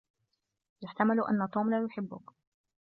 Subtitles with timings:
[0.81, 2.21] يحتمل أن توم لا يحبك.